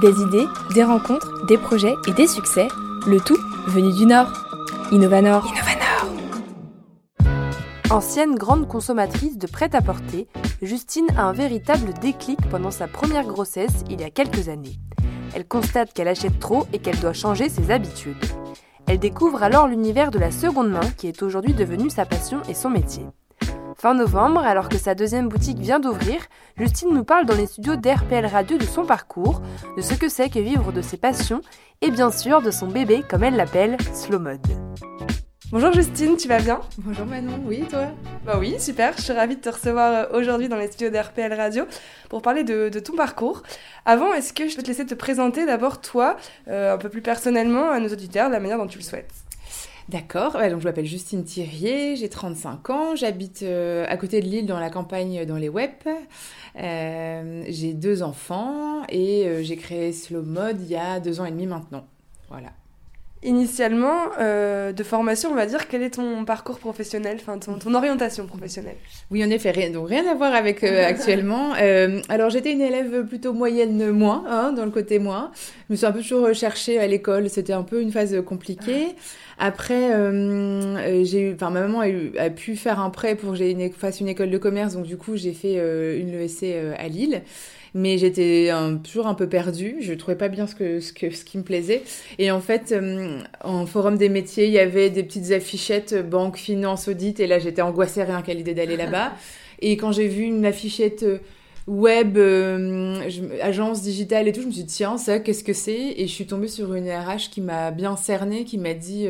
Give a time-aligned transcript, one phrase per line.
[0.00, 2.68] Des idées, des rencontres, des projets et des succès,
[3.06, 4.32] le tout venu du Nord.
[4.92, 5.44] Innovanor.
[5.46, 6.06] Innovanor.
[7.90, 10.26] Ancienne grande consommatrice de prêt-à-porter,
[10.62, 14.78] Justine a un véritable déclic pendant sa première grossesse il y a quelques années.
[15.34, 18.24] Elle constate qu'elle achète trop et qu'elle doit changer ses habitudes.
[18.86, 22.54] Elle découvre alors l'univers de la seconde main qui est aujourd'hui devenu sa passion et
[22.54, 23.04] son métier.
[23.80, 26.20] Fin novembre, alors que sa deuxième boutique vient d'ouvrir,
[26.58, 29.40] Justine nous parle dans les studios d'RPL Radio de son parcours,
[29.74, 31.40] de ce que c'est que vivre de ses passions
[31.80, 34.46] et bien sûr de son bébé, comme elle l'appelle, Slow Mode.
[35.50, 36.60] Bonjour Justine, tu vas bien?
[36.76, 37.86] Bonjour Manon, oui, toi?
[38.26, 41.32] Bah oui, super, je suis ravie de te recevoir euh, aujourd'hui dans les studios d'RPL
[41.32, 41.64] Radio
[42.10, 43.42] pour parler de, ton parcours.
[43.86, 47.00] Avant, est-ce que je peux te laisser te présenter d'abord toi, euh, un peu plus
[47.00, 49.29] personnellement, à nos auditeurs, de la manière dont tu le souhaites?
[49.90, 54.46] D'accord, donc je m'appelle Justine Thirier, j'ai 35 ans, j'habite euh, à côté de Lille
[54.46, 55.72] dans la campagne dans les web.
[56.54, 61.46] j'ai deux enfants et j'ai créé Slow Mode il y a deux ans et demi
[61.46, 61.84] maintenant.
[62.28, 62.52] Voilà.
[63.22, 68.24] Initialement, euh, de formation, on va dire, quel est ton parcours professionnel, enfin ton, orientation
[68.26, 68.76] professionnelle?
[69.10, 71.52] Oui, en effet, rien, donc rien à voir avec euh, actuellement.
[71.60, 75.32] Euh, alors j'étais une élève plutôt moyenne moins, hein, dans le côté moins.
[75.68, 78.94] Je me suis un peu toujours recherchée à l'école, c'était un peu une phase compliquée.
[79.38, 79.90] Après,
[81.04, 83.70] j'ai eu, enfin ma maman a, eu, a, pu faire un prêt pour que j'ai
[83.76, 85.56] fasse une école de commerce, donc du coup j'ai fait
[85.98, 86.44] une ESC
[86.78, 87.22] à Lille
[87.74, 88.50] mais j'étais
[88.82, 89.76] toujours un peu perdue.
[89.80, 91.82] Je trouvais pas bien ce, que, ce, que, ce qui me plaisait.
[92.18, 96.02] Et en fait, euh, en forum des métiers, il y avait des petites affichettes euh,
[96.02, 97.20] banque, finance, audit.
[97.20, 99.12] Et là, j'étais angoissée rien qu'à l'idée d'aller là-bas.
[99.62, 101.18] Et quand j'ai vu une affichette euh,
[101.66, 102.18] web,
[103.42, 105.94] agence digitale et tout, je me suis dit, tiens, ça, qu'est-ce que c'est?
[105.96, 109.06] Et je suis tombée sur une RH qui m'a bien cernée, qui m'a dit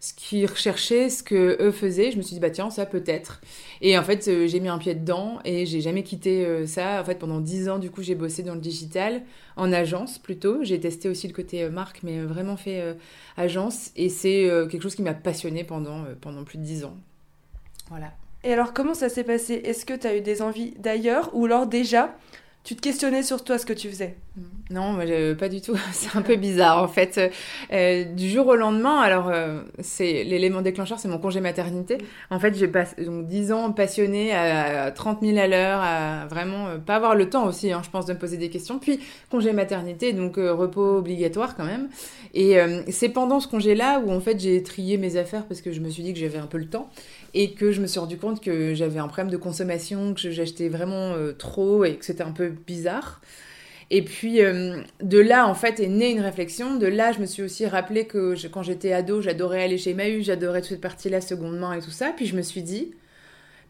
[0.00, 2.10] ce qu'ils recherchaient, ce que eux faisaient.
[2.10, 3.42] Je me suis dit, bah tiens, ça peut-être.
[3.82, 7.00] Et en fait, euh, j'ai mis un pied dedans et j'ai jamais quitté euh, ça.
[7.00, 9.22] En fait, pendant dix ans, du coup, j'ai bossé dans le digital,
[9.56, 10.64] en agence plutôt.
[10.64, 12.96] J'ai testé aussi le côté euh, marque, mais vraiment fait
[13.36, 13.90] agence.
[13.94, 16.96] Et c'est quelque chose qui m'a passionné pendant, pendant plus de dix ans.
[17.90, 18.12] Voilà.
[18.42, 19.60] Et alors, comment ça s'est passé?
[19.64, 21.30] Est-ce que tu as eu des envies d'ailleurs?
[21.34, 22.16] Ou alors déjà
[22.62, 24.16] tu te questionnais sur toi ce que tu faisais
[24.70, 24.98] Non,
[25.38, 25.76] pas du tout.
[25.92, 27.18] C'est un peu bizarre en fait.
[27.72, 31.98] Euh, du jour au lendemain, alors euh, c'est l'élément déclencheur, c'est mon congé maternité.
[32.28, 36.68] En fait, j'ai passé donc 10 ans passionnée à, 30 000 à l'heure, à vraiment
[36.68, 38.78] euh, pas avoir le temps aussi, hein, je pense, de me poser des questions.
[38.78, 39.00] Puis
[39.30, 41.88] congé maternité, donc repos obligatoire quand même.
[42.34, 42.56] Et
[42.90, 45.88] c'est pendant ce congé-là où en fait j'ai trié mes affaires parce que je me
[45.88, 46.88] suis dit que j'avais un peu le temps
[47.34, 50.68] et que je me suis rendu compte que j'avais un problème de consommation, que j'achetais
[50.68, 53.20] vraiment euh, trop et que c'était un peu bizarre.
[53.90, 56.76] Et puis euh, de là, en fait, est née une réflexion.
[56.76, 60.22] De là, je me suis aussi rappelé que quand j'étais ado, j'adorais aller chez Mahu,
[60.22, 62.12] j'adorais toute cette partie-là, seconde main et tout ça.
[62.16, 62.92] Puis je me suis dit,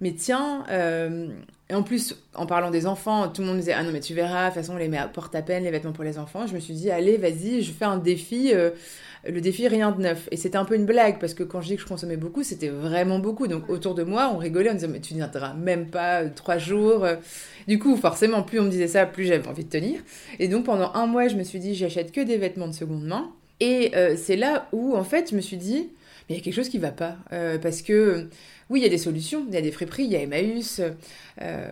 [0.01, 1.29] mais tiens, euh,
[1.71, 4.01] et en plus, en parlant des enfants, tout le monde me disait, ah non, mais
[4.01, 6.47] tu verras, de toute façon, on les porte à peine, les vêtements pour les enfants.
[6.47, 8.53] Je me suis dit, allez, vas-y, je fais un défi
[9.29, 10.29] le défi rien de neuf.
[10.31, 12.43] Et c'était un peu une blague parce que quand je dis que je consommais beaucoup,
[12.43, 13.47] c'était vraiment beaucoup.
[13.47, 15.23] Donc autour de moi, on rigolait, on disait mais tu n'y
[15.59, 17.07] même pas euh, trois jours.
[17.69, 20.01] Du coup, forcément, plus on me disait ça, plus j'avais envie de tenir.
[20.39, 23.05] Et donc pendant un mois, je me suis dit j'achète que des vêtements de seconde
[23.05, 23.31] main.
[23.61, 25.91] Et euh, c'est là où en fait, je me suis dit
[26.29, 28.29] mais il y a quelque chose qui va pas euh, parce que
[28.71, 30.81] oui, il y a des solutions, il y a des friperies, il y a Emmaüs.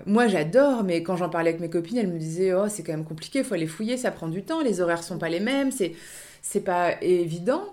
[0.04, 2.92] moi, j'adore, mais quand j'en parlais avec mes copines, elles me disaient oh c'est quand
[2.92, 5.40] même compliqué, il faut aller fouiller, ça prend du temps, les horaires sont pas les
[5.40, 5.92] mêmes, c'est
[6.42, 7.64] c'est pas évident.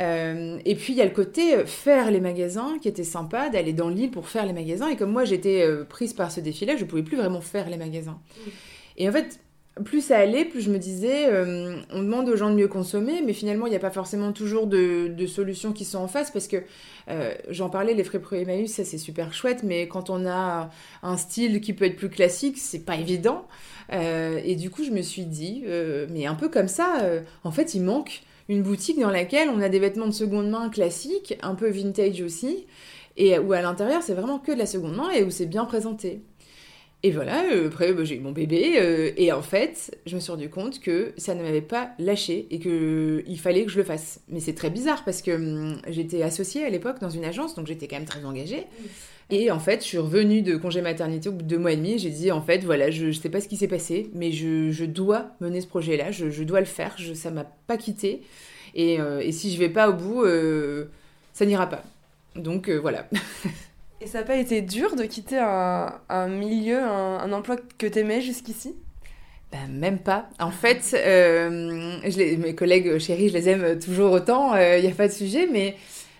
[0.00, 3.48] Euh, et puis il y a le côté euh, faire les magasins qui était sympa,
[3.48, 4.88] d'aller dans l'île pour faire les magasins.
[4.88, 7.76] Et comme moi j'étais euh, prise par ce défi-là, je pouvais plus vraiment faire les
[7.76, 8.18] magasins.
[8.96, 9.40] Et en fait,
[9.84, 11.28] plus ça allait, plus je me disais,
[11.90, 14.68] on demande aux gens de mieux consommer, mais finalement il n'y a pas forcément toujours
[14.68, 16.58] de, solutions qui sont en face parce que
[17.48, 20.70] j'en parlais, les frais pro Emmaüs, ça c'est super chouette, mais quand on a
[21.02, 23.46] un style qui peut être plus classique, c'est pas évident.
[23.92, 27.20] Euh, et du coup, je me suis dit, euh, mais un peu comme ça, euh,
[27.44, 30.68] en fait, il manque une boutique dans laquelle on a des vêtements de seconde main
[30.68, 32.66] classiques, un peu vintage aussi,
[33.16, 35.64] et où à l'intérieur, c'est vraiment que de la seconde main et où c'est bien
[35.64, 36.22] présenté.
[37.06, 40.48] Et voilà, après bah, j'ai eu mon bébé et en fait, je me suis rendu
[40.48, 44.22] compte que ça ne m'avait pas lâché et que il fallait que je le fasse.
[44.28, 47.66] Mais c'est très bizarre parce que hum, j'étais associée à l'époque dans une agence, donc
[47.66, 48.64] j'étais quand même très engagée.
[49.30, 51.76] Et en fait, je suis revenue de congé maternité au bout de deux mois et
[51.76, 51.98] demi.
[51.98, 54.70] J'ai dit, en fait, voilà, je ne sais pas ce qui s'est passé, mais je,
[54.70, 58.22] je, dois mener ce projet-là, je, je, dois le faire, je, ça m'a pas quitté.
[58.74, 60.86] Et, euh, et, si je vais pas au bout, euh,
[61.32, 61.82] ça n'ira pas.
[62.36, 63.08] Donc euh, voilà.
[64.04, 68.20] et ça n'a pas été dur de quitter un, milieu, un, emploi que tu aimais
[68.20, 68.74] jusqu'ici?
[69.50, 70.28] Ben, même pas.
[70.38, 75.08] En fait, les, mes collègues chéris, je les aime toujours autant, il n'y a pas
[75.08, 75.76] de sujet, mais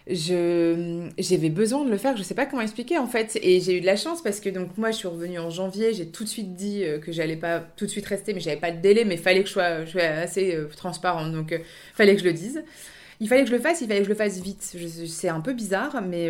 [0.07, 2.17] j'avais besoin de le faire.
[2.17, 3.39] Je sais pas comment expliquer en fait.
[3.43, 5.95] Et j'ai eu de la chance parce que donc moi je suis revenue en janvier.
[5.95, 8.61] J'ai tout de suite dit euh, que j'allais pas tout de suite rester mais j'avais
[8.61, 11.33] pas de délai mais fallait que je sois, je sois assez euh, transparente.
[11.33, 11.59] Donc euh,
[11.95, 12.63] fallait que je le dise
[13.21, 14.77] il fallait que je le fasse il fallait que je le fasse vite
[15.07, 16.29] c'est un peu bizarre mais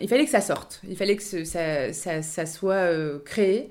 [0.00, 2.90] il fallait que ça sorte il fallait que ça, ça, ça, soit
[3.24, 3.70] créé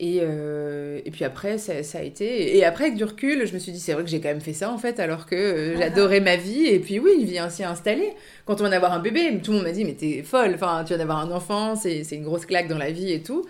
[0.00, 2.56] et, euh, et puis après, ça, ça, a été.
[2.56, 4.40] Et après, avec du recul, je me suis dit, c'est vrai que j'ai quand même
[4.40, 6.66] fait ça en fait, alors que euh, j'adorais ma vie.
[6.66, 8.14] Et puis oui, il vient s'y installer.
[8.44, 10.84] Quand on va avoir un bébé, tout le monde m'a dit, mais t'es folle, enfin,
[10.86, 13.44] tu vas avoir un enfant, c'est une grosse claque dans la vie et tout.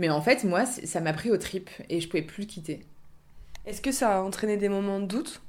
[0.00, 2.80] Mais en fait, moi, ça m'a pris au trip et je pouvais plus le quitter.
[3.64, 5.40] Est-ce que ça a entraîné des moments de doute?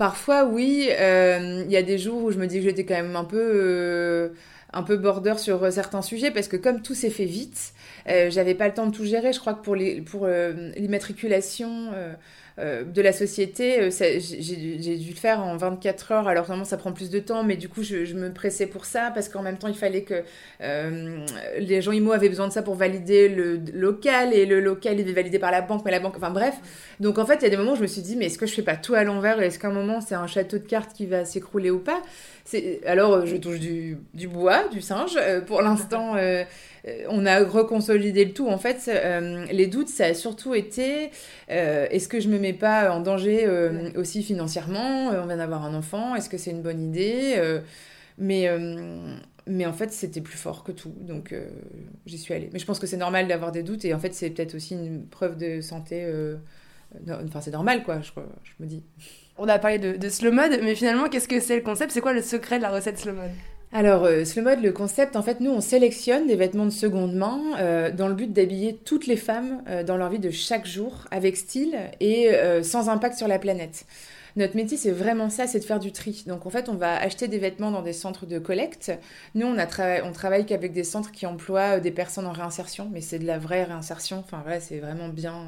[0.00, 0.88] Parfois, oui.
[0.92, 3.24] Euh, il y a des jours où je me dis que j'étais quand même un
[3.24, 4.32] peu
[4.72, 7.74] un peu border sur euh, certains sujets parce que comme tout s'est fait vite,
[8.08, 9.34] euh, j'avais pas le temps de tout gérer.
[9.34, 9.76] Je crois que pour
[10.10, 10.26] pour
[12.60, 16.28] euh, de la société, j'ai dû le faire en 24 heures.
[16.28, 19.10] Alors normalement ça prend plus de temps, mais du coup je, me pressais pour ça
[19.14, 20.22] parce qu'en même temps il fallait que
[21.58, 25.08] les gens IMO avaient besoin de ça pour valider le local et le local il
[25.08, 26.54] est validé par la banque, mais la banque, enfin bref.
[27.00, 28.38] Donc en fait il y a des moments où je me suis dit mais est-ce
[28.38, 29.40] que je fais pas tout à l'envers?
[29.40, 32.00] Est-ce qu'à un moment c'est un château de cartes qui va s'écrouler ou pas?
[32.86, 33.96] Alors, euh, je touche du,
[34.28, 35.16] bois, du singe.
[35.16, 36.44] Euh, pour l'instant, euh,
[37.08, 38.48] on a reconsolidé le tout.
[38.48, 38.90] En fait,
[39.50, 41.10] les doutes, ça a surtout été
[41.48, 43.46] est-ce que je me mets pas en danger
[43.96, 46.14] aussi financièrement On vient d'avoir un enfant.
[46.14, 47.36] Est-ce que c'est une bonne idée
[48.18, 48.48] Mais
[49.46, 50.94] mais en fait, c'était plus fort que tout.
[51.00, 51.34] Donc,
[52.06, 52.48] j'y suis allée.
[52.52, 53.84] Mais je pense que c'est normal d'avoir des doutes.
[53.84, 56.10] Et en fait, c'est peut-être aussi une preuve de santé.
[57.08, 58.10] Enfin, c'est normal, quoi, je,
[58.42, 58.82] je me dis
[59.40, 61.92] on a parlé de, slow mode, mais finalement, qu'est-ce que c'est le concept?
[61.92, 63.30] C'est quoi le secret de la recette slow mode?
[63.72, 67.14] Alors, euh, slow mode, le concept, en fait, nous, on sélectionne des vêtements de seconde
[67.14, 70.66] main euh, dans le but d'habiller toutes les femmes euh, dans leur vie de chaque
[70.66, 72.30] jour avec style et
[72.62, 73.86] sans impact sur la planète.
[74.36, 76.24] Notre métier, c'est vraiment ça, c'est de faire du tri.
[76.26, 78.92] Donc, en fait, on va acheter des vêtements dans des centres de collecte.
[79.34, 83.26] Nous, on, travaille qu'avec des centres qui emploient des personnes en réinsertion, mais c'est de
[83.26, 84.18] la vraie réinsertion.
[84.18, 85.46] Enfin, voilà, c'est vraiment bien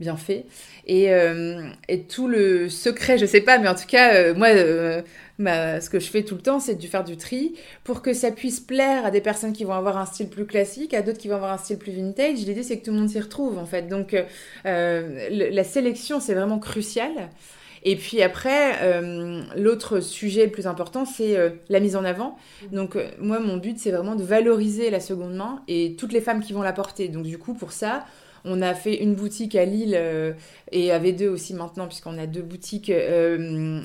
[0.00, 0.44] bien fait.
[0.86, 4.48] Et, euh, et, tout le secret, je sais pas, mais en tout cas, euh, moi,
[4.48, 5.02] euh,
[5.38, 8.30] ce que je fais tout le temps, c'est de faire du tri pour que ça
[8.30, 11.28] puisse plaire à des personnes qui vont avoir un style plus classique, à d'autres qui
[11.28, 12.38] vont avoir un style plus vintage.
[12.38, 13.88] L'idée, c'est que tout le monde s'y retrouve, en fait.
[13.88, 14.14] Donc,
[14.64, 17.10] la sélection, c'est vraiment crucial.
[17.88, 19.00] Et puis après,
[19.56, 21.36] l'autre sujet le plus important, c'est
[21.68, 22.36] la mise en avant.
[22.72, 26.42] Donc moi, mon but, c'est vraiment de valoriser la seconde main et toutes les femmes
[26.42, 27.08] qui vont la porter.
[27.08, 28.04] Donc du coup, pour ça,
[28.46, 30.32] on a fait une boutique à Lille euh,
[30.72, 33.82] et à V2 aussi maintenant, puisqu'on a deux boutiques euh,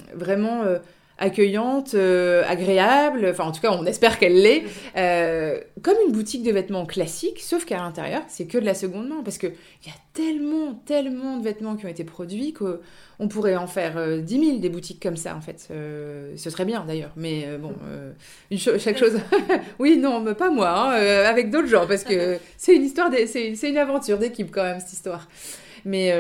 [1.30, 3.28] vraiment euh, agréables.
[3.30, 4.64] Enfin, en tout cas, on espère qu'elle l'est.
[5.82, 9.22] comme une boutique de vêtements classique, sauf qu'à l'intérieur, c'est que de la seconde main.
[9.24, 9.54] Parce qu'il
[9.86, 14.46] y a tellement, tellement de vêtements qui ont été produits qu'on pourrait en faire 10
[14.46, 15.68] 000 des boutiques comme ça, en fait.
[15.70, 17.14] ce serait bien d'ailleurs.
[17.16, 17.74] Mais bon,
[18.58, 19.20] chaque chose.
[19.80, 20.92] oui, non, mais pas moi, hein,
[21.26, 24.94] avec d'autres gens, parce que c'est une histoire, c'est une aventure d'équipe quand même, cette
[24.94, 25.28] histoire.
[25.86, 26.12] Mais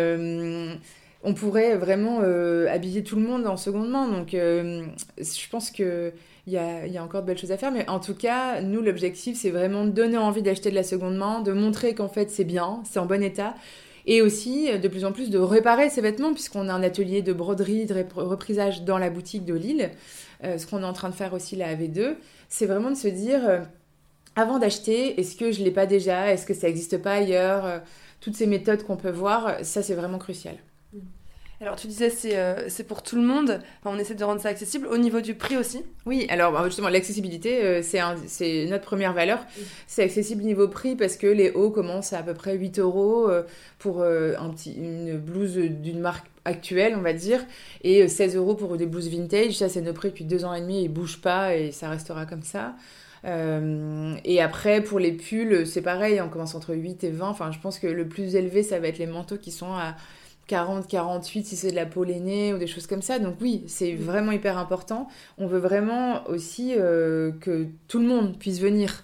[1.24, 4.08] on pourrait vraiment euh, habiller tout le monde en seconde main.
[4.08, 4.86] Donc, euh,
[5.18, 6.14] je pense qu'il
[6.48, 7.72] y a, y a encore de belles choses à faire.
[7.72, 11.18] Mais en tout cas, nous, l'objectif, c'est vraiment de donner envie d'acheter de la seconde
[11.18, 13.56] main, de montrer qu'en fait, c'est bien, c'est en bon état.
[14.08, 17.34] Et aussi, de plus en plus, de réparer ces vêtements, puisqu'on a un atelier de
[17.34, 19.92] broderie, de reprisage dans la boutique de Lille.
[20.44, 22.16] Euh, ce qu'on est en train de faire aussi la AV2,
[22.50, 23.42] c'est vraiment de se dire,
[24.36, 26.34] avant d'acheter, est-ce que je l'ai pas déjà?
[26.34, 27.82] Est-ce que ça n'existe pas ailleurs?
[28.22, 30.56] Toutes ces méthodes qu'on peut voir, ça, c'est vraiment crucial.
[31.62, 34.50] Alors tu disais c'est euh, c'est pour tout le monde, on essaie de rendre ça
[34.50, 35.84] accessible au niveau du prix aussi.
[36.08, 39.46] Oui, alors bah, justement l'accessibilité euh, c'est c'est notre première valeur.
[39.86, 43.30] C'est accessible niveau prix parce que les hauts commencent à à peu près 8 euros
[43.30, 43.44] euh,
[43.78, 47.46] pour un petit, une blouse d'une marque actuelle on va dire
[47.84, 49.54] et 16 euros pour des blouses vintage.
[49.54, 52.26] Ça c'est nos prix depuis deux ans et demi, ils bougent pas et ça restera
[52.26, 52.74] comme ça.
[53.24, 57.30] et après, pour les pulls, c'est pareil, on commence entre 8 et 20.
[57.30, 59.96] Enfin, je pense que le plus élevé, ça va être les manteaux qui sont à
[60.52, 63.20] 40, 48 si c'est de la pollénée ou des choses comme ça.
[63.20, 65.08] Donc oui, c'est vraiment hyper important.
[65.38, 69.02] On veut vraiment aussi euh, que tout le monde puisse venir.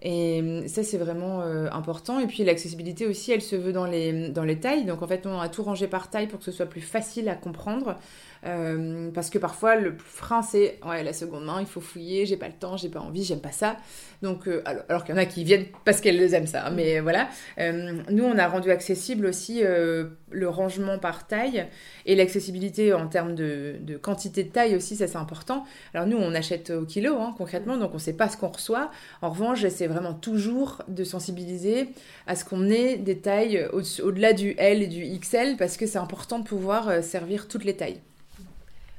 [0.00, 2.18] Et euh, ça, c'est vraiment euh, important.
[2.18, 4.86] Et puis l'accessibilité aussi, elle se veut dans les, dans les tailles.
[4.86, 7.28] Donc en fait, on a tout rangé par taille pour que ce soit plus facile
[7.28, 7.98] à comprendre.
[8.46, 12.36] Euh, parce que parfois, le frein, c'est ouais, la seconde main, il faut fouiller, j'ai
[12.36, 13.76] pas le temps, j'ai pas envie, j'aime pas ça.
[14.22, 16.70] Donc, euh, alors, qu'il y en a qui viennent parce qu'elles aiment ça.
[16.70, 17.28] Mais voilà.
[17.58, 21.66] Euh, nous, on a rendu accessible aussi le rangement par taille
[22.04, 25.64] et l'accessibilité en termes de, de, quantité de taille aussi, ça c'est important.
[25.94, 28.90] Alors, nous, on achète au kilo, hein, concrètement, donc on sait pas ce qu'on reçoit.
[29.22, 31.88] En revanche, j'essaie vraiment toujours de sensibiliser
[32.26, 35.98] à ce qu'on ait des tailles au-delà du L et du XL parce que c'est
[35.98, 38.00] important de pouvoir servir toutes les tailles.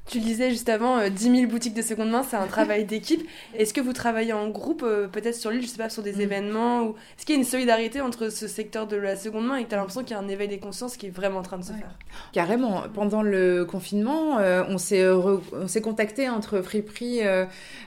[0.07, 3.27] Tu disais juste avant, 10 euh, 000 boutiques de seconde main, c'est un travail d'équipe.
[3.55, 6.13] Est-ce que vous travaillez en groupe, euh, peut-être sur l'île, je sais pas, sur des
[6.13, 6.21] mm.
[6.21, 6.95] événements ou...
[7.17, 9.69] Est-ce qu'il y a une solidarité entre ce secteur de la seconde main et que
[9.69, 11.57] tu as l'impression qu'il y a un éveil des consciences qui est vraiment en train
[11.57, 11.93] de se faire?
[12.31, 12.83] Carrément.
[12.93, 17.21] Pendant le confinement, euh, on s'est contacté entre friperie,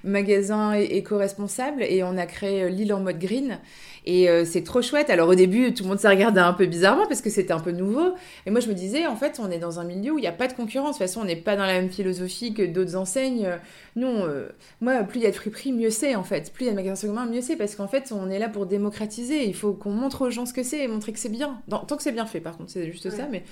[0.04, 3.58] magasin et éco-responsable et on a créé l'île en mode green.
[4.06, 5.10] Et euh, c'est trop chouette.
[5.10, 7.60] Alors au début, tout le monde s'est regardé un peu bizarrement parce que c'était un
[7.60, 8.14] peu nouveau.
[8.46, 10.26] Et moi, je me disais, en fait, on est dans un milieu où il n'y
[10.26, 10.98] a pas de concurrence.
[10.98, 13.48] De toute façon, on n'est pas dans la même philosophie que d'autres enseignes.
[13.96, 14.48] Non, euh,
[14.80, 16.52] moi, plus il y a de friperies, mieux c'est, en fait.
[16.52, 17.56] Plus il y a de magasins seconde main, mieux c'est.
[17.56, 19.44] Parce qu'en fait, on est là pour démocratiser.
[19.44, 21.60] Il faut qu'on montre aux gens ce que c'est et montrer que c'est bien.
[21.68, 23.26] tant que c'est bien fait, par contre, c'est juste ça.
[23.30, 23.42] Mais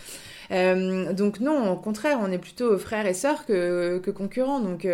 [0.50, 4.60] euh, donc non, au contraire, on est plutôt frères et sœurs que, concurrents.
[4.60, 4.86] Donc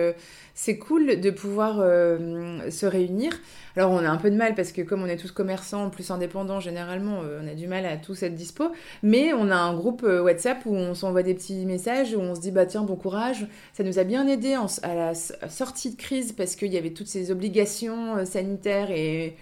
[0.54, 3.32] c'est cool de pouvoir se réunir.
[3.76, 6.10] Alors on a un peu de mal parce que comme on est tous commerçants, plus
[6.12, 8.70] indépendants généralement, euh, on a du mal à tous être dispo.
[9.02, 12.36] Mais on a un groupe euh, WhatsApp où on s'envoie des petits messages, où on
[12.36, 13.48] se dit bah tiens bon courage.
[13.72, 17.08] Ça nous a bien aidé à la sortie de crise parce qu'il y avait toutes
[17.08, 19.36] ces obligations euh, sanitaires et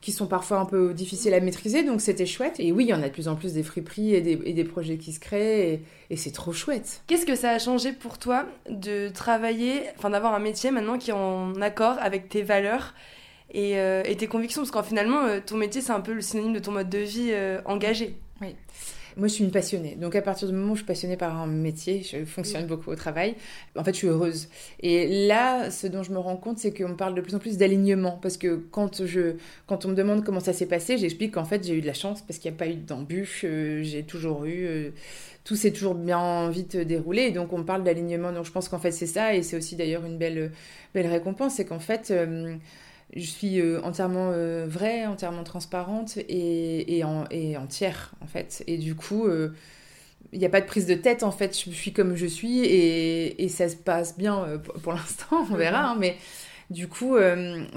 [0.00, 2.56] qui sont parfois un peu difficiles à maîtriser, donc c'était chouette.
[2.58, 4.52] Et oui, il y en a de plus en plus des friperies et des, et
[4.52, 7.02] des projets qui se créent, et, et c'est trop chouette.
[7.06, 11.10] Qu'est-ce que ça a changé pour toi de travailler, enfin d'avoir un métier maintenant qui
[11.10, 12.94] est en accord avec tes valeurs
[13.54, 16.52] euh, et, tes convictions, parce qu'en finalement, euh, ton métier, c'est un peu le synonyme
[16.52, 18.16] de ton mode de vie euh, engagé.
[18.40, 18.54] Oui.
[19.18, 19.96] Moi, je suis une passionnée.
[19.96, 22.90] Donc, à partir du moment où je suis passionnée par un métier, je fonctionne beaucoup
[22.90, 23.34] au travail.
[23.76, 24.48] En fait, je suis heureuse.
[24.78, 27.58] Et là, ce dont je me rends compte, c'est qu'on parle de plus en plus
[27.58, 28.16] d'alignement.
[28.22, 29.34] Parce que quand, je,
[29.66, 31.94] quand on me demande comment ça s'est passé, j'explique qu'en fait, j'ai eu de la
[31.94, 33.40] chance parce qu'il n'y a pas eu d'embûches.
[33.40, 34.92] j'ai toujours eu.
[35.42, 37.22] tout s'est toujours bien vite déroulé.
[37.22, 38.30] Et donc, on parle d'alignement.
[38.30, 39.34] Donc, je pense qu'en fait, c'est ça.
[39.34, 40.52] Et c'est aussi d'ailleurs une belle,
[40.94, 41.54] belle récompense.
[41.56, 42.12] C'est qu'en fait
[43.16, 48.62] je suis euh, entièrement euh, vraie, entièrement transparente et, et, et, entière, en fait.
[48.66, 49.50] Et du coup, euh,
[50.32, 51.58] il n'y a pas de prise de tête, en fait.
[51.58, 55.90] Je suis comme je suis et, et ça se passe bien pour, l'instant, on verra.
[55.90, 56.16] Hein, mais
[56.70, 57.16] du coup,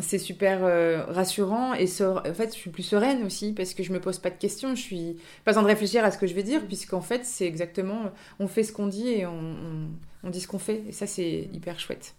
[0.01, 0.61] c'est super
[1.07, 4.29] rassurant et en fait, je suis plus sereine aussi parce que je me pose pas
[4.29, 4.75] de questions.
[4.75, 7.45] Je suis pas besoin de réfléchir à ce que je vais dire puisqu'en fait, c'est
[7.45, 9.87] exactement, on fait ce qu'on dit et on,
[10.23, 10.83] on dit ce qu'on fait.
[10.89, 12.15] Et ça, c'est hyper chouette.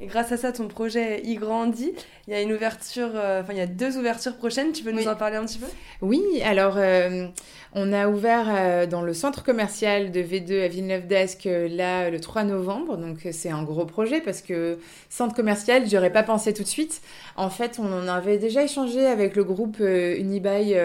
[0.00, 1.92] Et grâce à ça, ton projet y grandit.
[2.28, 4.70] Il y a une ouverture, euh, enfin, il y a deux ouvertures prochaines.
[4.70, 5.66] Tu peux nous en parler un petit peu?
[6.02, 7.26] Oui, alors, euh,
[7.74, 12.20] on a ouvert euh, dans le centre commercial de V2 à Villeneuve d'Ascq, là, le
[12.20, 12.96] 3 novembre.
[12.96, 14.78] Donc, c'est un gros projet parce que
[15.10, 17.00] centre commercial, j'aurais pas pensé tout de suite.
[17.34, 20.80] En fait, on en avait déjà échangé avec le groupe Unibail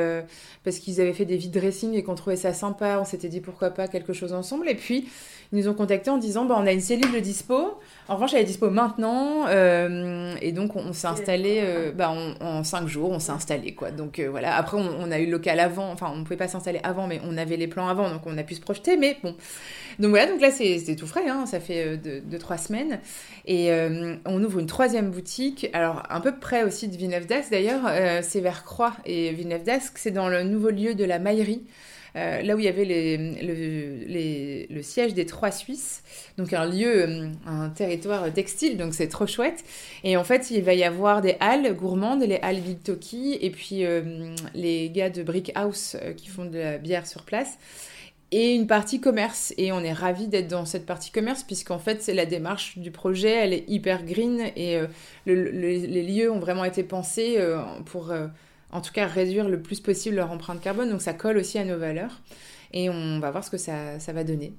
[0.64, 2.98] parce qu'ils avaient fait des vide dressing et qu'on trouvait ça sympa.
[3.00, 4.68] On s'était dit pourquoi pas quelque chose ensemble.
[4.70, 5.08] Et puis,
[5.52, 7.78] ils nous ont contactés en disant bah, on a une cellule de dispo.
[8.08, 9.03] En revanche, elle est dispo maintenant.
[9.04, 13.74] Euh, et donc, on, s'est installé euh, bah, en cinq jours, on s'est installé.
[13.74, 13.92] quoi.
[13.92, 14.56] Donc euh, voilà.
[14.56, 15.92] Après, on, a eu le local avant.
[15.92, 18.10] Enfin, on ne pouvait pas s'installer avant, mais on avait les plans avant.
[18.10, 18.98] Donc, on a pu se projeter.
[18.98, 19.36] Mais bon.
[20.00, 20.28] Donc voilà.
[20.28, 21.28] Donc là, c'est tout frais.
[21.28, 23.00] Hein, ça fait deux, trois semaines.
[23.46, 23.72] Et
[24.26, 25.70] on ouvre une troisième boutique.
[25.74, 27.90] Alors, un peu près aussi de Villeneuve d'Ascq d'ailleurs.
[28.22, 28.94] c'est vers Croix.
[29.06, 31.64] Et Villeneuve d'Ascq, c'est dans le nouveau lieu de la maillerie.
[32.16, 32.86] Euh, là où il y avait
[34.70, 36.04] le, siège des Trois Suisses,
[36.38, 39.64] donc un lieu, euh, un territoire textile, donc c'est trop chouette.
[40.04, 43.86] Et en fait, il va y avoir des halles gourmandes, les halles Toki, et puis
[43.86, 47.58] euh, les gars de Brick House qui font de la bière sur place
[48.32, 49.54] et une partie commerce.
[49.58, 52.92] Et on est ravis d'être dans cette partie commerce, puisqu'en fait, c'est la démarche du
[52.92, 54.80] projet, elle est hyper green et
[55.26, 57.38] les lieux ont vraiment été pensés
[57.86, 58.12] pour
[58.74, 60.90] en tout cas réduire le plus possible leur empreinte carbone.
[60.90, 62.22] Donc ça colle aussi à nos valeurs.
[62.74, 64.54] Et on va voir ce que ça, ça va donner.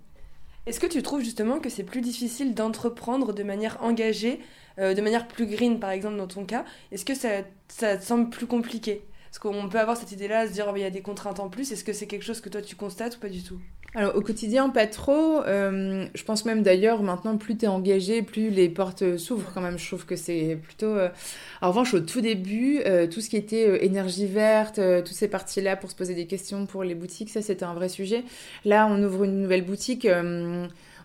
[0.67, 4.41] Est-ce que tu trouves justement que c'est plus difficile d'entreprendre de manière engagée,
[4.79, 6.65] euh, de manière plus green par exemple dans ton cas?
[6.93, 7.29] Est-ce que ça,
[7.69, 9.03] ça te semble plus compliqué?
[9.25, 11.49] Parce qu'on peut avoir cette idée-là, se dire oh, il y a des contraintes en
[11.49, 11.73] plus.
[11.73, 13.61] Est-ce que c'est quelque chose que toi tu constates ou pas du tout?
[13.97, 15.43] Alors au quotidien, pas trop.
[15.45, 19.61] Euh, je pense même d'ailleurs, maintenant, plus tu es engagé, plus les portes s'ouvrent quand
[19.61, 19.79] même.
[19.79, 20.87] Je trouve que c'est plutôt...
[20.87, 21.11] Euh,
[21.63, 25.77] en revanche, au tout début, euh, tout ce qui était énergie verte, toutes ces parties-là
[25.77, 28.25] pour se poser des questions pour les boutiques, ça c'était un vrai sujet.
[28.65, 30.09] Là, on ouvre une nouvelle boutique.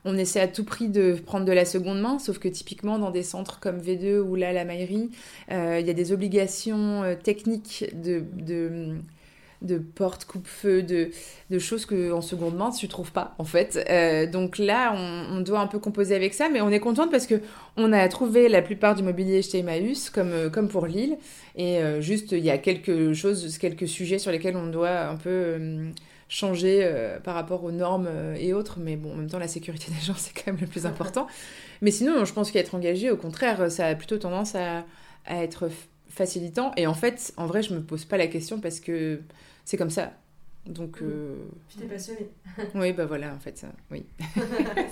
[0.06, 3.12] on essaie à tout prix de prendre de la seconde main, sauf que typiquement dans
[3.12, 5.12] des centres comme V2 ou là la Maillerie,
[5.52, 8.96] il y a des obligations techniques de, de
[9.62, 11.10] de portes coupe-feu, de,
[11.50, 13.84] de choses qu'en seconde main, tu trouves pas, en fait.
[13.90, 17.28] Euh, donc là, on, doit un peu composer avec ça, mais on est contente parce
[17.28, 17.42] que
[17.76, 21.18] on a trouvé la plupart du mobilier chez Emmaüs, comme, euh, comme pour Lille.
[21.56, 25.18] Et euh, juste, il y a quelque chose, quelques sujets sur lesquels on doit un
[25.18, 25.60] peu
[26.30, 26.88] changer
[27.24, 28.80] par rapport aux normes et autres.
[28.80, 31.28] Mais bon, en même temps, la sécurité des gens, c'est quand même le plus important.
[31.82, 34.86] mais sinon, je pense qu'être engagé, au contraire, ça a plutôt tendance à,
[35.26, 35.70] à être
[36.10, 36.72] facilitant.
[36.76, 39.22] Et en fait, en vrai, je me pose pas la question parce que
[39.66, 40.14] c'est comme ça.
[40.66, 41.00] Donc,
[41.70, 42.30] tu t'es passionnée.
[42.76, 44.06] oui, bah voilà, en fait, ça, oui.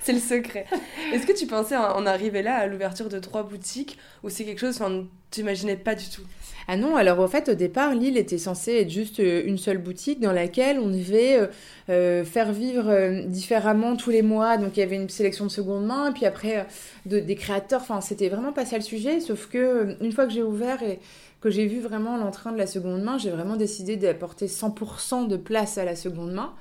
[0.00, 0.64] c'est le secret.
[1.12, 4.60] Est-ce que tu pensais en arriver là à l'ouverture de trois boutiques ou c'est quelque
[4.60, 6.22] chose que tu n'imaginais pas du tout
[6.70, 9.78] ah non, alors en fait au départ Lille était censée être juste euh, une seule
[9.78, 11.46] boutique dans laquelle on devait euh,
[11.88, 14.58] euh, faire vivre différemment tous les mois.
[14.58, 16.66] Donc il y avait une sélection de seconde main et puis après
[17.06, 17.80] des créateurs.
[17.80, 19.20] Enfin c'était vraiment pas ça le sujet.
[19.20, 21.00] Sauf que une fois que j'ai ouvert et
[21.40, 25.36] que j'ai vu vraiment l'entrain de la seconde main, j'ai vraiment décidé d'apporter 100% de
[25.38, 26.52] place à la seconde main.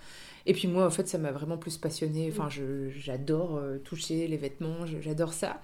[0.45, 2.31] Et puis moi, en fait, ça m'a vraiment plus passionné.
[2.31, 2.47] Enfin,
[2.97, 5.59] j'adore toucher les vêtements, j'adore ça.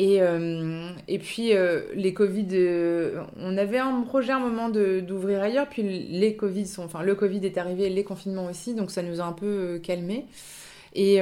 [0.00, 4.70] Et, euh, et puis, euh, les Covid, euh, on avait un projet à un moment
[4.70, 8.90] d'ouvrir ailleurs, puis les Covid sont, enfin, le Covid est arrivé, les confinements aussi, donc
[8.90, 10.24] ça nous a un peu calmés.
[10.94, 11.20] Et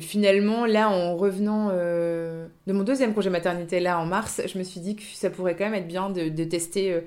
[0.00, 4.80] finalement, là, en revenant de mon deuxième congé maternité, là, en mars, je me suis
[4.80, 7.00] dit que ça pourrait quand même être bien de, de tester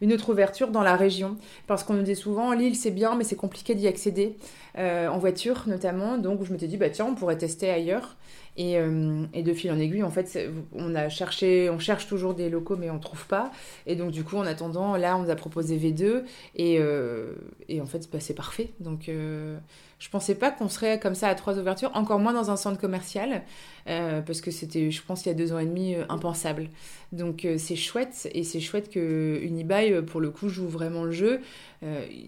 [0.00, 1.36] une autre ouverture dans la région.
[1.66, 4.36] Parce qu'on nous dit souvent, Lille, c'est bien, mais c'est compliqué d'y accéder,
[4.78, 6.16] en voiture notamment.
[6.16, 8.16] Donc, je me suis dit, bah tiens, on pourrait tester ailleurs.
[8.60, 10.38] Euh, et, de fil en aiguille, en fait,
[10.74, 13.50] on a cherché, on cherche toujours des locaux, mais on trouve pas.
[13.86, 16.22] Et donc, du coup, en attendant, là, on nous a proposé V2.
[16.56, 17.32] Et, euh,
[17.68, 18.70] et en fait, c'est parfait.
[18.80, 19.58] Donc, euh,
[19.98, 22.80] je pensais pas qu'on serait comme ça à trois ouvertures, encore moins dans un centre
[22.80, 23.42] commercial,
[23.86, 26.68] parce que c'était, je pense, il y a deux ans et demi, impensable.
[27.12, 28.28] Donc, c'est chouette.
[28.32, 31.40] Et c'est chouette que Unibail, pour le coup, joue vraiment le jeu.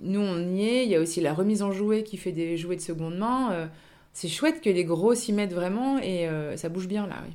[0.03, 0.85] nous, on y est.
[0.85, 3.71] Il y a aussi la remise en jouet qui fait des jouets de seconde main
[4.13, 7.35] c'est chouette que les gros s'y mettent vraiment et euh, ça bouge bien là, oui.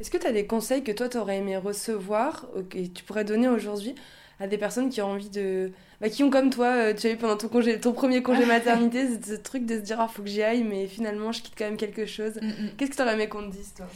[0.00, 3.24] Est-ce que tu as des conseils que toi, tu aurais aimé recevoir, que tu pourrais
[3.24, 3.96] donner aujourd'hui
[4.40, 5.72] à des personnes qui ont envie de.
[6.00, 8.46] Bah, qui ont comme toi, euh, tu as eu pendant ton, congé, ton premier congé
[8.46, 11.54] maternité, ce, truc de se dire, ah, faut que j'y aille, mais finalement, je quitte
[11.58, 12.36] quand même quelque chose.
[12.40, 12.70] Mm, mm.
[12.76, 13.86] Qu'est-ce que tu aurais aimé qu'on te dise, toi?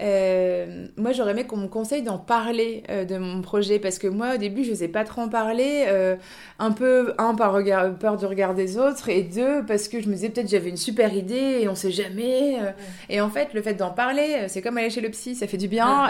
[0.00, 4.06] Euh, moi, j'aurais aimé qu'on me conseille d'en parler euh, de mon projet parce que
[4.06, 5.84] moi, au début, je ne sais pas trop en parler.
[5.88, 6.16] Euh,
[6.58, 10.08] un peu, un, par regard, peur du regard des autres et deux, parce que je
[10.08, 12.56] me disais peut-être j'avais une super idée et on sait jamais.
[13.08, 15.56] Et en fait, le fait d'en parler, c'est comme aller chez le psy, ça fait
[15.56, 16.08] du bien.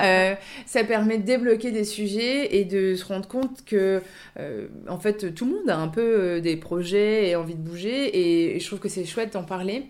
[0.66, 4.02] ça permet de débloquer des sujets et de se rendre compte que,
[4.88, 8.58] en fait, tout le monde a un peu des projets et envie de bouger et
[8.58, 9.86] je trouve que c'est chouette d'en parler.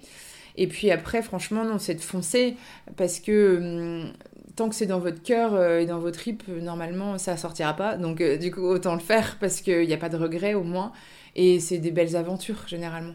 [0.56, 2.56] Et puis après, franchement, non, c'est de foncer
[2.96, 3.56] parce que
[4.04, 4.12] hum,
[4.56, 7.96] tant que c'est dans votre cœur euh, et dans votre tripes, normalement, ça sortira pas.
[7.96, 10.62] Donc, euh, du coup, autant le faire parce qu'il n'y a pas de regret au
[10.64, 10.92] moins.
[11.36, 13.14] Et c'est des belles aventures, généralement.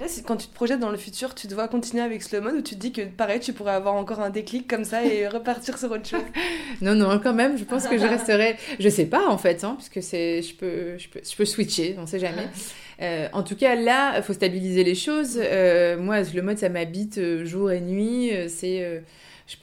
[0.00, 2.62] Là, quand tu te projettes dans le futur, tu dois continuer avec Slow Mode ou
[2.62, 5.78] tu te dis que pareil, tu pourrais avoir encore un déclic comme ça et repartir
[5.78, 6.24] sur autre chose?
[6.80, 8.56] Non, non, quand même, je pense que je resterai.
[8.80, 11.96] Je sais pas en fait, hein, puisque c'est, je peux, je peux, je peux switcher,
[11.98, 12.48] on sait jamais.
[13.02, 15.36] Euh, en tout cas, là, il faut stabiliser les choses.
[15.42, 18.30] Euh, moi, le mode, ça m'habite euh, jour et nuit.
[18.48, 19.02] c'est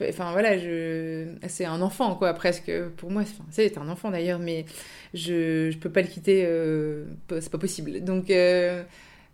[0.06, 4.64] enfin voilà je c'est un enfant quoi presque pour moi c'est un enfant d'ailleurs mais
[5.12, 6.46] je je peux pas le quitter
[7.40, 8.30] c'est pas possible donc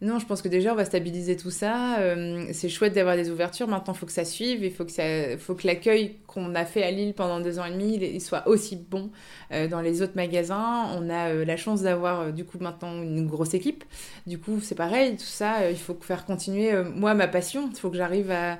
[0.01, 1.99] non, je pense que déjà, on va stabiliser tout ça.
[1.99, 3.67] Euh, c'est chouette d'avoir des ouvertures.
[3.67, 4.63] Maintenant, il faut que ça suive.
[4.63, 5.03] Il faut que, ça,
[5.39, 8.77] faut que l'accueil qu'on a fait à Lille pendant deux ans et demi, soit aussi
[8.77, 9.11] bon
[9.51, 10.87] euh, dans les autres magasins.
[10.97, 13.83] On a euh, la chance d'avoir, du coup, maintenant une grosse équipe.
[14.29, 15.17] Du coup, c'est pareil.
[15.17, 17.69] Tout ça, il faut faire continuer, moi, ma passion.
[17.73, 18.59] Il faut que j'arrive à,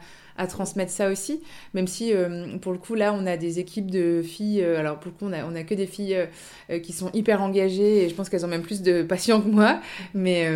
[0.49, 1.41] transmettre ça aussi.
[1.73, 2.13] Même si,
[2.63, 4.65] pour le coup, là, on a des équipes de filles.
[4.65, 6.19] alors, pour le coup, on a que des filles
[6.83, 9.81] qui sont hyper engagées et je pense qu'elles ont même plus de passion que moi.
[10.15, 10.49] Mais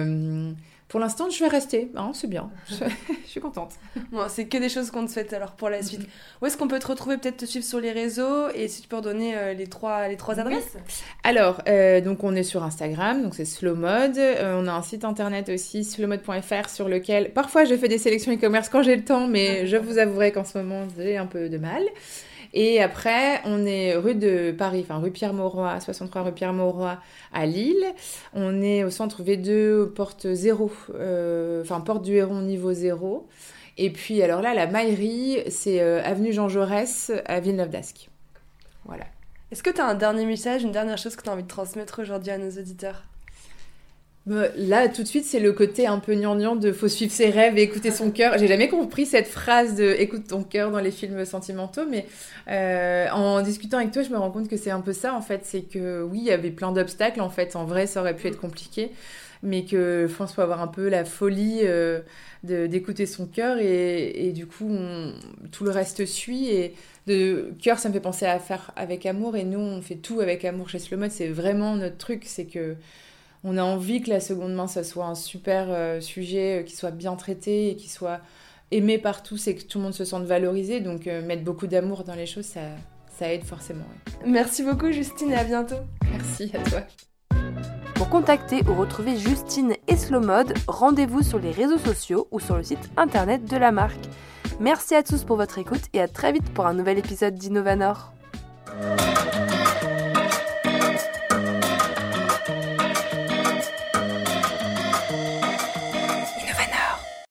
[0.93, 1.91] pour l'instant, je vais rester.
[1.97, 2.51] Hein, c'est bien.
[2.69, 3.73] Je, suis contente.
[4.11, 6.03] Bon, c'est que des choses qu'on te souhaite alors pour la suite.
[6.43, 8.89] Où est-ce qu'on peut te retrouver, peut-être te suivre sur les réseaux et si tu
[8.89, 10.77] peux redonner euh, les trois, les trois adresses?
[11.25, 14.19] Alors, euh, donc on est sur Instagram, donc c'est Slowmode.
[14.19, 18.31] Euh, on a un site internet aussi, slowmode.fr, sur lequel parfois je fais des sélections
[18.31, 21.49] e-commerce quand j'ai le temps, mais je vous avouerai qu'en ce moment j'ai un peu
[21.49, 21.83] de mal.
[22.55, 26.99] Et après, on est rue de Paris, enfin rue Pierre-Mauroy, 63 rue Pierre-Mauroy
[27.33, 27.85] à Lille.
[28.35, 33.27] On est au centre V2, porte 0, euh, enfin porte du Héron niveau 0.
[33.79, 38.11] Et puis alors là, la maillerie, c'est euh, avenue Jean Jaurès à Villeneuve-d'Ascq.
[38.85, 39.05] Voilà.
[39.51, 41.49] Est-ce que tu as un dernier message, une dernière chose que tu as envie de
[41.49, 43.05] transmettre aujourd'hui à nos auditeurs?
[44.27, 47.59] Là, tout de suite, c'est le côté un peu gnangnan de faut suivre ses rêves
[47.59, 48.39] et écouter son cœur.
[48.39, 52.07] J'ai jamais compris cette phrase de écoute ton cœur dans les films sentimentaux, mais
[52.49, 55.23] euh, en discutant avec toi, je me rends compte que c'est un peu ça en
[55.23, 55.41] fait.
[55.43, 57.57] C'est que oui, il y avait plein d'obstacles en fait.
[57.57, 58.93] En vrai, ça aurait pu être compliqué,
[59.43, 61.99] mais que je pense faut avoir un peu la folie euh,
[62.45, 64.71] d'écouter son cœur et, du coup,
[65.51, 66.49] tout le reste suit.
[66.49, 66.75] Et
[67.09, 70.21] de cœur, ça me fait penser à faire avec amour et nous, on fait tout
[70.21, 71.11] avec amour chez Slowmode.
[71.11, 72.77] C'est vraiment notre truc, c'est que
[73.45, 76.77] on a envie que la seconde main, ça soit un super euh, sujet euh, qui
[76.77, 78.21] soit bien traité et qui soit
[78.71, 80.81] aimé par tous et que tout le monde se sente valorisé.
[80.81, 82.61] Donc euh, mettre beaucoup d'amour dans les choses, ça,
[83.19, 83.85] ça aide forcément.
[84.25, 85.77] Merci beaucoup Justine et à bientôt.
[86.11, 86.81] Merci à toi.
[87.95, 92.63] Pour contacter ou retrouver Justine et Slowmode, rendez-vous sur les réseaux sociaux ou sur le
[92.63, 94.05] site internet de la marque.
[94.61, 98.13] Merci à tous pour votre écoute et à très vite pour un nouvel épisode d'Innovanor.